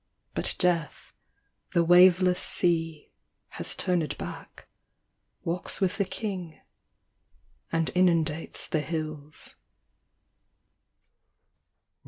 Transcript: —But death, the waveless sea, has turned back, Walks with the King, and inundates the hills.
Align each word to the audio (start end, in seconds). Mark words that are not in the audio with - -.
—But 0.33 0.55
death, 0.57 1.13
the 1.75 1.83
waveless 1.83 2.39
sea, 2.41 3.11
has 3.49 3.75
turned 3.75 4.17
back, 4.17 4.67
Walks 5.43 5.79
with 5.79 5.97
the 5.99 6.05
King, 6.05 6.59
and 7.71 7.91
inundates 7.93 8.67
the 8.67 8.79
hills. 8.81 9.57